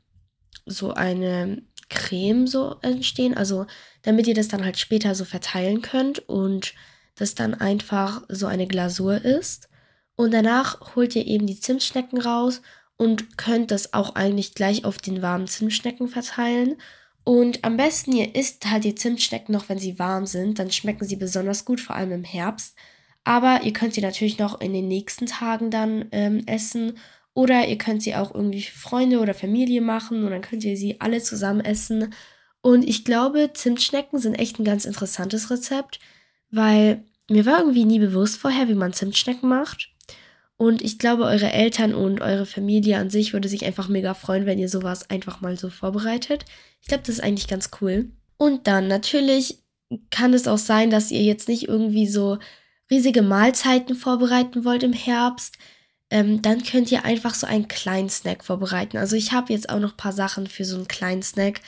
so 0.66 0.94
eine 0.94 1.62
Creme 1.90 2.48
so 2.48 2.76
entstehen. 2.82 3.36
Also 3.36 3.66
damit 4.02 4.28
ihr 4.28 4.34
das 4.34 4.48
dann 4.48 4.66
halt 4.66 4.78
später 4.78 5.16
so 5.16 5.26
verteilen 5.26 5.82
könnt 5.82 6.20
und 6.28 6.74
das 7.16 7.36
dann 7.36 7.54
einfach 7.54 8.24
so 8.28 8.48
eine 8.48 8.68
Glasur 8.68 9.24
ist. 9.24 9.70
Und 10.16 10.34
danach 10.34 10.96
holt 10.96 11.16
ihr 11.16 11.26
eben 11.26 11.46
die 11.46 11.60
Zimtschnecken 11.60 12.20
raus 12.20 12.62
und 12.98 13.38
könnt 13.38 13.72
das 13.72 13.94
auch 13.94 14.16
eigentlich 14.16 14.56
gleich 14.56 14.84
auf 14.84 14.98
den 14.98 15.22
warmen 15.22 15.48
Zimtschnecken 15.48 16.08
verteilen. 16.08 16.78
Und 17.24 17.64
am 17.66 17.78
besten 17.78 18.14
ihr 18.14 18.36
isst 18.36 18.66
halt 18.70 18.84
die 18.84 18.96
Zimtschnecken 18.96 19.54
noch, 19.54 19.70
wenn 19.70 19.78
sie 19.78 20.00
warm 20.00 20.26
sind. 20.26 20.60
Dann 20.60 20.72
schmecken 20.72 21.06
sie 21.06 21.18
besonders 21.18 21.66
gut, 21.66 21.82
vor 21.82 21.96
allem 21.96 22.12
im 22.12 22.24
Herbst. 22.24 22.76
Aber 23.28 23.64
ihr 23.64 23.74
könnt 23.74 23.94
sie 23.94 24.00
natürlich 24.00 24.40
noch 24.40 24.62
in 24.62 24.72
den 24.72 24.88
nächsten 24.88 25.26
Tagen 25.26 25.70
dann 25.70 26.06
ähm, 26.14 26.44
essen. 26.46 26.98
Oder 27.34 27.68
ihr 27.68 27.78
könnt 27.78 28.02
sie 28.02 28.16
auch 28.16 28.34
irgendwie 28.34 28.62
für 28.62 28.80
Freunde 28.80 29.20
oder 29.20 29.34
Familie 29.34 29.82
machen 29.82 30.24
und 30.24 30.32
dann 30.32 30.42
könnt 30.42 30.64
ihr 30.64 30.78
sie 30.78 31.02
alle 31.02 31.22
zusammen 31.22 31.60
essen. 31.60 32.14
Und 32.62 32.88
ich 32.88 33.04
glaube, 33.04 33.52
Zimtschnecken 33.54 34.18
sind 34.18 34.36
echt 34.36 34.60
ein 34.60 34.64
ganz 34.64 34.86
interessantes 34.86 35.52
Rezept. 35.52 36.00
weil 36.52 37.04
mir 37.30 37.46
war 37.46 37.60
irgendwie 37.60 37.84
nie 37.84 38.00
bewusst 38.00 38.38
vorher, 38.38 38.70
wie 38.70 38.74
man 38.76 38.94
Zimtschnecken 38.94 39.50
macht. 39.50 39.90
Und 40.56 40.82
ich 40.82 40.98
glaube, 40.98 41.24
eure 41.26 41.52
Eltern 41.52 41.94
und 41.94 42.22
eure 42.22 42.46
Familie 42.46 42.98
an 42.98 43.10
sich 43.10 43.34
würde 43.34 43.50
sich 43.50 43.66
einfach 43.66 43.90
mega 43.90 44.14
freuen, 44.14 44.46
wenn 44.46 44.58
ihr 44.58 44.70
sowas 44.70 45.10
einfach 45.10 45.42
mal 45.42 45.58
so 45.58 45.70
vorbereitet. 45.70 46.46
Ich 46.82 46.88
glaube, 46.88 47.04
das 47.06 47.16
ist 47.16 47.24
eigentlich 47.24 47.50
ganz 47.50 47.72
cool. 47.82 48.10
Und 48.38 48.68
dann 48.68 48.88
natürlich 48.88 49.60
kann 50.12 50.34
es 50.34 50.48
auch 50.48 50.58
sein, 50.58 50.90
dass 50.90 51.12
ihr 51.12 51.24
jetzt 51.24 51.50
nicht 51.50 51.68
irgendwie 51.68 52.08
so 52.08 52.38
riesige 52.90 53.22
Mahlzeiten 53.22 53.96
vorbereiten 53.96 54.66
wollt 54.66 54.84
im 54.84 54.94
Herbst. 54.94 55.58
Ähm, 56.10 56.42
dann 56.42 56.64
könnt 56.64 56.92
ihr 56.92 57.04
einfach 57.04 57.34
so 57.34 57.48
einen 57.48 57.68
kleinen 57.68 58.10
Snack 58.10 58.44
vorbereiten. 58.44 58.98
Also 58.98 59.16
ich 59.16 59.34
habe 59.34 59.52
jetzt 59.52 59.70
auch 59.70 59.80
noch 59.80 59.92
ein 59.92 59.98
paar 59.98 60.14
Sachen 60.14 60.48
für 60.48 60.64
so 60.64 60.76
einen 60.78 60.88
kleinen 60.88 61.24
Snack. 61.24 61.62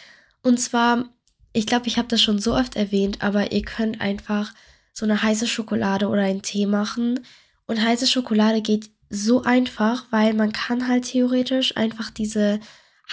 Und 0.43 0.59
zwar, 0.59 1.09
ich 1.51 1.65
glaube, 1.65 1.87
ich 1.87 1.97
habe 1.97 2.07
das 2.07 2.21
schon 2.21 2.39
so 2.39 2.55
oft 2.55 2.75
erwähnt, 2.75 3.21
aber 3.21 3.51
ihr 3.51 3.63
könnt 3.63 3.99
einfach 3.99 4.53
so 4.93 5.05
eine 5.05 5.21
heiße 5.21 5.47
Schokolade 5.47 6.07
oder 6.07 6.21
einen 6.21 6.41
Tee 6.41 6.65
machen. 6.65 7.19
Und 7.65 7.83
heiße 7.83 8.07
Schokolade 8.07 8.61
geht 8.61 8.89
so 9.09 9.43
einfach, 9.43 10.05
weil 10.11 10.33
man 10.33 10.53
kann 10.53 10.87
halt 10.87 11.05
theoretisch 11.05 11.75
einfach 11.75 12.09
diese 12.09 12.59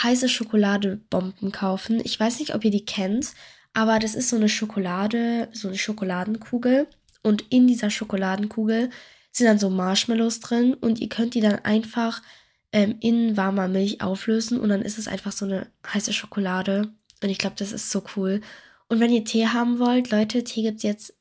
heiße 0.02 0.28
Schokolade-Bomben 0.28 1.52
kaufen. 1.52 2.00
Ich 2.04 2.18
weiß 2.20 2.38
nicht, 2.38 2.54
ob 2.54 2.64
ihr 2.64 2.70
die 2.70 2.84
kennt, 2.84 3.32
aber 3.72 3.98
das 3.98 4.14
ist 4.14 4.28
so 4.28 4.36
eine 4.36 4.48
Schokolade, 4.48 5.48
so 5.52 5.68
eine 5.68 5.78
Schokoladenkugel. 5.78 6.86
Und 7.26 7.44
in 7.50 7.66
dieser 7.66 7.90
Schokoladenkugel 7.90 8.88
sind 9.32 9.46
dann 9.46 9.58
so 9.58 9.68
Marshmallows 9.68 10.38
drin 10.38 10.74
und 10.74 11.00
ihr 11.00 11.08
könnt 11.08 11.34
die 11.34 11.40
dann 11.40 11.56
einfach 11.64 12.22
ähm, 12.70 12.98
in 13.00 13.36
warmer 13.36 13.66
Milch 13.66 14.00
auflösen 14.00 14.60
und 14.60 14.68
dann 14.68 14.80
ist 14.80 14.96
es 14.96 15.08
einfach 15.08 15.32
so 15.32 15.44
eine 15.44 15.66
heiße 15.92 16.12
Schokolade. 16.12 16.92
Und 17.20 17.28
ich 17.28 17.38
glaube, 17.38 17.56
das 17.58 17.72
ist 17.72 17.90
so 17.90 18.04
cool. 18.14 18.42
Und 18.88 19.00
wenn 19.00 19.10
ihr 19.10 19.24
Tee 19.24 19.48
haben 19.48 19.80
wollt, 19.80 20.12
Leute, 20.12 20.44
Tee 20.44 20.62
gibt 20.62 20.76
es 20.76 20.82
jetzt 20.84 21.14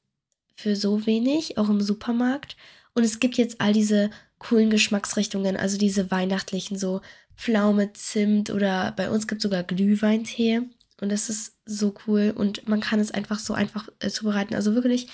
für 0.54 0.76
so 0.76 1.08
wenig, 1.08 1.58
auch 1.58 1.70
im 1.70 1.82
Supermarkt. 1.82 2.56
Und 2.94 3.04
es 3.04 3.20
gibt 3.20 3.36
jetzt 3.38 3.60
all 3.60 3.74
diese 3.74 4.12
coolen 4.38 4.70
Geschmacksrichtungen, 4.70 5.58
also 5.58 5.80
diese 5.80 6.12
weihnachtlichen, 6.12 6.78
so 6.78 7.02
Pflaume, 7.36 7.94
Zimt 7.94 8.52
oder 8.52 8.92
bei 8.96 9.10
uns 9.10 9.28
gibt 9.28 9.40
es 9.40 9.44
sogar 9.44 9.64
Glühweintee. 9.64 10.62
Und 11.02 11.12
das 11.12 11.30
ist 11.30 11.58
so 11.66 11.96
cool 12.06 12.32
und 12.36 12.70
man 12.70 12.80
kann 12.80 13.00
es 13.00 13.12
einfach 13.12 13.40
so 13.40 13.56
einfach 13.56 13.90
äh, 14.00 14.10
zubereiten. 14.10 14.54
Also 14.54 14.76
wirklich 14.76 15.10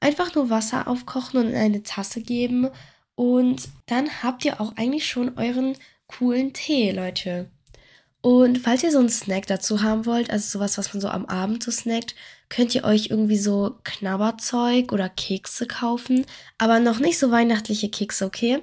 einfach 0.00 0.34
nur 0.34 0.50
Wasser 0.50 0.88
aufkochen 0.88 1.40
und 1.40 1.48
in 1.50 1.56
eine 1.56 1.82
Tasse 1.82 2.20
geben. 2.20 2.68
Und 3.14 3.68
dann 3.86 4.22
habt 4.22 4.44
ihr 4.44 4.60
auch 4.60 4.76
eigentlich 4.76 5.06
schon 5.06 5.36
euren 5.38 5.76
coolen 6.06 6.52
Tee, 6.52 6.90
Leute. 6.90 7.50
Und 8.22 8.58
falls 8.58 8.82
ihr 8.82 8.90
so 8.90 8.98
einen 8.98 9.08
Snack 9.08 9.46
dazu 9.46 9.82
haben 9.82 10.04
wollt, 10.04 10.30
also 10.30 10.46
sowas, 10.46 10.76
was 10.76 10.92
man 10.92 11.00
so 11.00 11.08
am 11.08 11.24
Abend 11.26 11.62
so 11.62 11.70
snackt, 11.70 12.14
könnt 12.50 12.74
ihr 12.74 12.84
euch 12.84 13.08
irgendwie 13.10 13.38
so 13.38 13.76
Knabberzeug 13.84 14.92
oder 14.92 15.08
Kekse 15.08 15.66
kaufen, 15.66 16.26
aber 16.58 16.80
noch 16.80 16.98
nicht 16.98 17.18
so 17.18 17.30
weihnachtliche 17.30 17.88
Kekse, 17.88 18.26
okay? 18.26 18.62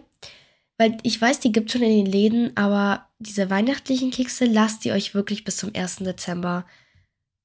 Weil 0.78 0.98
ich 1.02 1.20
weiß, 1.20 1.40
die 1.40 1.52
gibt 1.52 1.72
schon 1.72 1.82
in 1.82 1.90
den 1.90 2.06
Läden, 2.06 2.56
aber 2.56 3.08
diese 3.18 3.50
weihnachtlichen 3.50 4.12
Kekse 4.12 4.46
lasst 4.46 4.86
ihr 4.86 4.94
euch 4.94 5.16
wirklich 5.16 5.44
bis 5.44 5.58
zum 5.58 5.72
1. 5.74 5.98
Dezember 5.98 6.66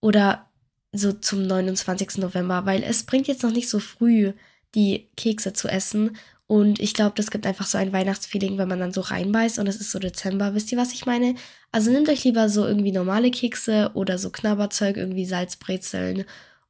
oder 0.02 0.51
so 0.92 1.12
zum 1.12 1.46
29. 1.46 2.18
November, 2.18 2.66
weil 2.66 2.82
es 2.82 3.04
bringt 3.04 3.28
jetzt 3.28 3.42
noch 3.42 3.52
nicht 3.52 3.68
so 3.68 3.78
früh, 3.78 4.32
die 4.75 5.08
Kekse 5.16 5.52
zu 5.52 5.68
essen. 5.68 6.16
Und 6.46 6.80
ich 6.80 6.92
glaube, 6.92 7.14
das 7.16 7.30
gibt 7.30 7.46
einfach 7.46 7.66
so 7.66 7.78
ein 7.78 7.92
Weihnachtsfeeling, 7.92 8.58
wenn 8.58 8.68
man 8.68 8.80
dann 8.80 8.92
so 8.92 9.00
reinbeißt 9.00 9.58
und 9.58 9.66
es 9.66 9.80
ist 9.80 9.90
so 9.90 9.99
Dezember. 9.99 10.54
Wisst 10.54 10.70
ihr, 10.70 10.78
was 10.78 10.92
ich 10.92 11.06
meine? 11.06 11.34
Also 11.70 11.90
nehmt 11.90 12.11
euch 12.11 12.25
lieber 12.25 12.49
so 12.50 12.66
irgendwie 12.66 12.92
normale 12.92 13.30
Kekse 13.30 13.90
oder 13.94 14.18
so 14.18 14.28
Knabberzeug, 14.30 14.99
irgendwie 14.99 15.25
Salzbrezeln 15.25 16.25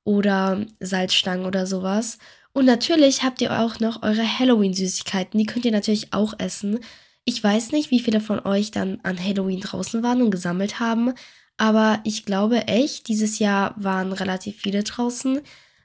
oder 0.05 0.65
Salzstangen 0.79 1.47
oder 1.47 1.67
sowas. 1.67 2.19
Und 2.53 2.67
natürlich 2.67 3.25
habt 3.25 3.41
ihr 3.41 3.61
auch 3.61 3.81
noch 3.81 4.03
eure 4.03 4.39
Halloween-Süßigkeiten. 4.39 5.39
Die 5.39 5.47
könnt 5.47 5.65
ihr 5.65 5.73
natürlich 5.73 6.13
auch 6.13 6.35
essen. 6.39 6.79
Ich 7.25 7.43
weiß 7.43 7.73
nicht, 7.73 7.91
wie 7.91 8.01
viele 8.01 8.21
von 8.21 8.41
euch 8.41 8.71
dann 8.71 9.01
an 9.03 9.23
Halloween 9.23 9.61
draußen 9.61 10.03
waren 10.03 10.23
und 10.23 10.31
gesammelt 10.31 10.81
haben. 10.81 11.15
Aber 11.63 12.01
ich 12.03 12.25
glaube 12.25 12.67
echt, 12.67 13.07
dieses 13.07 13.39
Jahr 13.39 13.73
waren 13.77 14.13
relativ 14.13 14.61
viele 14.61 14.83
draußen, 14.83 15.41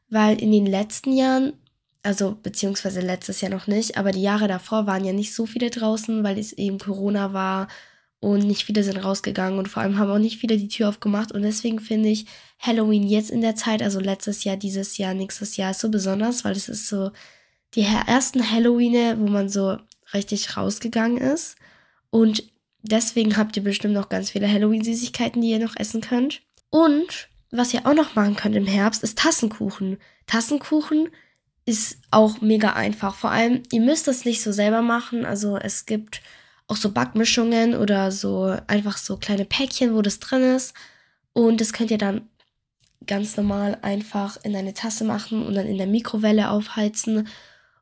weil 0.10 0.42
in 0.42 0.52
den 0.52 0.66
letzten 0.66 1.16
Jahren, 1.16 1.54
also 2.02 2.36
beziehungsweise 2.42 3.00
letztes 3.00 3.42
Jahr 3.42 3.52
noch 3.52 3.68
nicht, 3.68 3.96
aber 3.96 4.12
die 4.12 4.24
Jahre 4.24 4.48
davor 4.48 4.88
waren 4.88 5.06
ja 5.06 5.14
nicht 5.14 5.36
so 5.36 5.46
viele 5.46 5.70
draußen, 5.70 6.24
weil 6.24 6.40
es 6.40 6.52
eben 6.52 6.80
Corona 6.80 7.32
war 7.32 7.68
und 8.20 8.40
nicht 8.40 8.64
viele 8.64 8.84
sind 8.84 8.98
rausgegangen 8.98 9.60
und 9.60 9.68
vor 9.68 9.84
allem 9.84 10.00
haben 10.00 10.10
auch 10.10 10.18
nicht 10.18 10.40
viele 10.40 10.58
die 10.58 10.68
Tür 10.68 10.90
aufgemacht. 10.90 11.32
Und 11.32 11.44
deswegen 11.44 11.80
finde 11.80 12.10
ich 12.10 12.26
Halloween 12.58 13.04
jetzt 13.04 13.30
in 13.30 13.42
der 13.42 13.56
Zeit, 13.56 13.84
also 13.84 14.00
letztes 14.00 14.46
Jahr, 14.46 14.58
dieses 14.58 14.98
Jahr, 14.98 15.14
nächstes 15.14 15.58
Jahr 15.58 15.70
ist 15.70 15.82
so 15.82 15.90
besonders, 15.92 16.44
weil 16.44 16.54
es 16.54 16.70
ist 16.70 16.88
so 16.88 17.12
die 17.76 17.86
ersten 18.08 18.50
Halloweene, 18.50 19.18
wo 19.20 19.28
man 19.28 19.48
so 19.48 19.78
richtig 20.12 20.58
rausgegangen 20.58 21.20
ist. 21.20 21.56
Und 22.10 22.46
deswegen 22.88 23.38
habt 23.38 23.58
ihr 23.58 23.64
bestimmt 23.64 23.94
noch 23.94 24.10
ganz 24.10 24.32
viele 24.32 24.52
Halloween-Süßigkeiten, 24.52 25.42
die 25.42 25.52
ihr 25.52 25.60
noch 25.60 25.76
essen 25.76 26.02
könnt. 26.02 26.42
Und 26.70 27.30
was 27.52 27.74
ihr 27.74 27.86
auch 27.86 27.94
noch 27.94 28.16
machen 28.16 28.36
könnt 28.36 28.56
im 28.56 28.68
Herbst, 28.68 29.04
ist 29.04 29.18
Tassenkuchen. 29.18 29.98
Tassenkuchen 30.26 31.10
ist 31.66 32.00
auch 32.12 32.42
mega 32.42 32.74
einfach. 32.74 33.16
Vor 33.16 33.32
allem, 33.32 33.64
ihr 33.72 33.82
müsst 33.82 34.08
das 34.08 34.26
nicht 34.26 34.42
so 34.42 34.52
selber 34.52 34.82
machen. 34.82 35.26
Also 35.26 35.58
es 35.58 35.86
gibt 35.86 36.22
auch 36.68 36.78
so 36.78 36.92
Backmischungen 36.92 37.76
oder 37.76 38.12
so 38.12 38.56
einfach 38.68 38.98
so 38.98 39.18
kleine 39.18 39.46
Päckchen, 39.46 39.96
wo 39.96 40.02
das 40.02 40.20
drin 40.20 40.44
ist. 40.44 40.74
Und 41.34 41.62
das 41.62 41.74
könnt 41.74 41.92
ihr 41.92 41.98
dann 41.98 42.30
ganz 43.06 43.38
normal 43.38 43.78
einfach 43.82 44.38
in 44.44 44.56
eine 44.56 44.74
Tasse 44.74 45.04
machen 45.04 45.46
und 45.46 45.56
dann 45.56 45.68
in 45.68 45.78
der 45.78 45.88
Mikrowelle 45.88 46.50
aufheizen. 46.50 47.28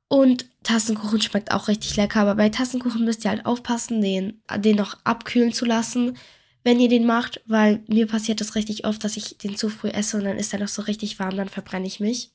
Und 0.07 0.45
Tassenkuchen 0.63 1.21
schmeckt 1.21 1.51
auch 1.51 1.67
richtig 1.67 1.95
lecker, 1.95 2.21
aber 2.21 2.35
bei 2.35 2.49
Tassenkuchen 2.49 3.05
müsst 3.05 3.25
ihr 3.25 3.31
halt 3.31 3.45
aufpassen, 3.45 4.01
den, 4.01 4.41
den 4.57 4.75
noch 4.75 4.97
abkühlen 5.03 5.53
zu 5.53 5.65
lassen, 5.65 6.17
wenn 6.63 6.79
ihr 6.79 6.89
den 6.89 7.05
macht, 7.05 7.41
weil 7.45 7.83
mir 7.87 8.07
passiert 8.07 8.41
das 8.41 8.55
richtig 8.55 8.85
oft, 8.85 9.03
dass 9.03 9.17
ich 9.17 9.37
den 9.37 9.55
zu 9.55 9.69
früh 9.69 9.89
esse 9.89 10.17
und 10.17 10.25
dann 10.25 10.37
ist 10.37 10.53
er 10.53 10.59
noch 10.59 10.67
so 10.67 10.81
richtig 10.83 11.19
warm, 11.19 11.37
dann 11.37 11.49
verbrenne 11.49 11.87
ich 11.87 11.99
mich. 11.99 12.31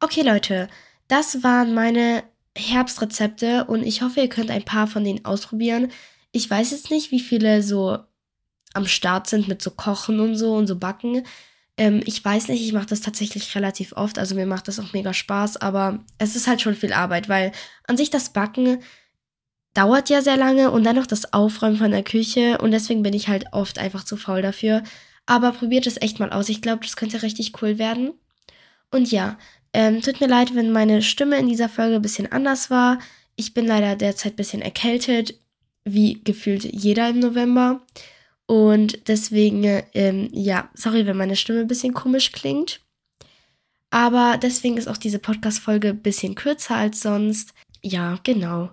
Okay, 0.00 0.22
Leute, 0.22 0.68
das 1.08 1.42
waren 1.42 1.74
meine 1.74 2.24
Herbstrezepte 2.56 3.64
und 3.64 3.84
ich 3.84 4.02
hoffe, 4.02 4.20
ihr 4.20 4.28
könnt 4.28 4.50
ein 4.50 4.64
paar 4.64 4.86
von 4.86 5.04
denen 5.04 5.24
ausprobieren. 5.24 5.92
Ich 6.32 6.50
weiß 6.50 6.72
jetzt 6.72 6.90
nicht, 6.90 7.12
wie 7.12 7.20
viele 7.20 7.62
so 7.62 7.98
am 8.74 8.86
Start 8.86 9.26
sind 9.26 9.48
mit 9.48 9.62
so 9.62 9.70
Kochen 9.70 10.20
und 10.20 10.36
so 10.36 10.54
und 10.54 10.66
so 10.66 10.76
Backen. 10.76 11.24
Ähm, 11.78 12.02
ich 12.04 12.24
weiß 12.24 12.48
nicht, 12.48 12.62
ich 12.62 12.72
mache 12.72 12.86
das 12.86 13.00
tatsächlich 13.00 13.54
relativ 13.54 13.92
oft, 13.92 14.18
also 14.18 14.34
mir 14.34 14.46
macht 14.46 14.68
das 14.68 14.80
auch 14.80 14.92
mega 14.92 15.12
Spaß, 15.12 15.58
aber 15.58 16.04
es 16.18 16.36
ist 16.36 16.46
halt 16.46 16.62
schon 16.62 16.74
viel 16.74 16.92
Arbeit, 16.92 17.28
weil 17.28 17.52
an 17.86 17.96
sich 17.96 18.10
das 18.10 18.32
Backen 18.32 18.78
dauert 19.74 20.08
ja 20.08 20.22
sehr 20.22 20.38
lange 20.38 20.70
und 20.70 20.84
dann 20.84 20.96
noch 20.96 21.06
das 21.06 21.34
Aufräumen 21.34 21.76
von 21.76 21.90
der 21.90 22.02
Küche 22.02 22.58
und 22.58 22.70
deswegen 22.70 23.02
bin 23.02 23.12
ich 23.12 23.28
halt 23.28 23.46
oft 23.52 23.78
einfach 23.78 24.04
zu 24.04 24.16
faul 24.16 24.40
dafür. 24.40 24.82
Aber 25.26 25.52
probiert 25.52 25.86
es 25.86 26.00
echt 26.00 26.20
mal 26.20 26.30
aus. 26.30 26.48
Ich 26.48 26.62
glaube, 26.62 26.84
das 26.84 26.96
könnte 26.96 27.22
richtig 27.22 27.60
cool 27.60 27.78
werden. 27.78 28.12
Und 28.92 29.10
ja, 29.10 29.36
ähm, 29.72 30.00
tut 30.00 30.20
mir 30.20 30.28
leid, 30.28 30.54
wenn 30.54 30.70
meine 30.70 31.02
Stimme 31.02 31.36
in 31.36 31.48
dieser 31.48 31.68
Folge 31.68 31.96
ein 31.96 32.02
bisschen 32.02 32.30
anders 32.30 32.70
war. 32.70 32.98
Ich 33.34 33.52
bin 33.52 33.66
leider 33.66 33.96
derzeit 33.96 34.34
ein 34.34 34.36
bisschen 34.36 34.62
erkältet, 34.62 35.34
wie 35.84 36.22
gefühlt 36.24 36.64
jeder 36.64 37.10
im 37.10 37.18
November. 37.18 37.82
Und 38.46 39.08
deswegen, 39.08 39.82
ähm, 39.94 40.28
ja, 40.32 40.70
sorry, 40.74 41.06
wenn 41.06 41.16
meine 41.16 41.36
Stimme 41.36 41.60
ein 41.60 41.66
bisschen 41.66 41.94
komisch 41.94 42.32
klingt. 42.32 42.80
Aber 43.90 44.38
deswegen 44.40 44.76
ist 44.76 44.88
auch 44.88 44.96
diese 44.96 45.18
Podcast-Folge 45.18 45.88
ein 45.88 46.02
bisschen 46.02 46.34
kürzer 46.34 46.76
als 46.76 47.00
sonst. 47.00 47.54
Ja, 47.82 48.18
genau. 48.22 48.70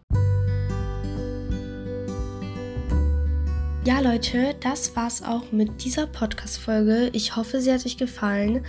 Ja, 3.86 4.00
Leute, 4.00 4.56
das 4.62 4.96
war's 4.96 5.22
auch 5.22 5.52
mit 5.52 5.84
dieser 5.84 6.08
Podcast-Folge. 6.08 7.10
Ich 7.14 7.36
hoffe, 7.36 7.60
sie 7.60 7.72
hat 7.72 7.86
euch 7.86 7.98
gefallen. 7.98 8.66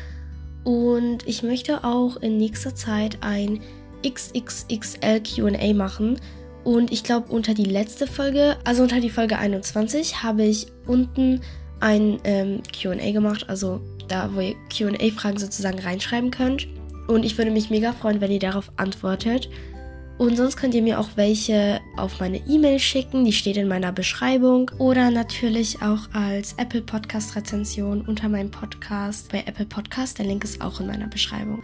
Und 0.64 1.26
ich 1.26 1.42
möchte 1.42 1.84
auch 1.84 2.16
in 2.16 2.37
nächster 2.37 2.75
Zeit 2.75 3.18
ein 3.20 3.61
XXXL 4.04 5.20
QA 5.20 5.73
machen. 5.73 6.18
Und 6.64 6.90
ich 6.92 7.04
glaube, 7.04 7.30
unter 7.30 7.54
die 7.54 7.64
letzte 7.64 8.06
Folge, 8.06 8.56
also 8.64 8.82
unter 8.82 9.00
die 9.00 9.11
Folge 9.11 9.38
21, 9.38 10.23
habe 10.23 10.44
ich 10.44 10.66
unten 10.86 11.40
ein 11.80 12.18
ähm, 12.24 12.62
QA 12.72 13.12
gemacht, 13.12 13.46
also 13.48 13.80
da, 14.08 14.30
wo 14.34 14.40
ihr 14.40 14.54
QA-Fragen 14.74 15.38
sozusagen 15.38 15.78
reinschreiben 15.78 16.30
könnt. 16.30 16.66
Und 17.08 17.24
ich 17.24 17.36
würde 17.36 17.50
mich 17.50 17.70
mega 17.70 17.92
freuen, 17.92 18.20
wenn 18.20 18.30
ihr 18.30 18.38
darauf 18.38 18.70
antwortet. 18.76 19.50
Und 20.16 20.36
sonst 20.36 20.56
könnt 20.56 20.74
ihr 20.74 20.82
mir 20.82 21.00
auch 21.00 21.10
welche 21.16 21.80
auf 21.96 22.20
meine 22.20 22.38
E-Mail 22.46 22.78
schicken, 22.78 23.24
die 23.24 23.32
steht 23.32 23.56
in 23.56 23.66
meiner 23.66 23.90
Beschreibung. 23.90 24.70
Oder 24.78 25.10
natürlich 25.10 25.82
auch 25.82 26.08
als 26.12 26.54
Apple 26.56 26.82
Podcast 26.82 27.34
Rezension 27.34 28.02
unter 28.02 28.28
meinem 28.28 28.50
Podcast 28.50 29.32
bei 29.32 29.42
Apple 29.44 29.66
Podcast. 29.66 30.18
Der 30.18 30.26
Link 30.26 30.44
ist 30.44 30.60
auch 30.60 30.80
in 30.80 30.86
meiner 30.86 31.08
Beschreibung. 31.08 31.62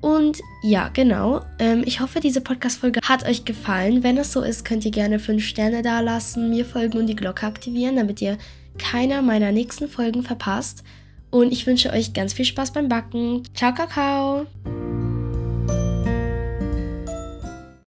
Und 0.00 0.40
ja, 0.62 0.90
genau. 0.92 1.42
Ähm, 1.58 1.82
ich 1.84 2.00
hoffe, 2.00 2.20
diese 2.20 2.40
Podcast-Folge 2.40 3.00
hat 3.02 3.26
euch 3.26 3.44
gefallen. 3.44 4.02
Wenn 4.02 4.16
es 4.16 4.32
so 4.32 4.42
ist, 4.42 4.64
könnt 4.64 4.84
ihr 4.84 4.90
gerne 4.90 5.18
5 5.18 5.44
Sterne 5.44 5.82
dalassen, 5.82 6.50
mir 6.50 6.64
folgen 6.64 6.98
und 6.98 7.06
die 7.06 7.16
Glocke 7.16 7.46
aktivieren, 7.46 7.96
damit 7.96 8.22
ihr 8.22 8.38
keiner 8.78 9.22
meiner 9.22 9.52
nächsten 9.52 9.88
Folgen 9.88 10.22
verpasst. 10.22 10.84
Und 11.30 11.52
ich 11.52 11.66
wünsche 11.66 11.90
euch 11.90 12.12
ganz 12.12 12.32
viel 12.32 12.44
Spaß 12.44 12.72
beim 12.72 12.88
Backen. 12.88 13.42
Ciao, 13.54 13.74
Kakao! 13.74 14.46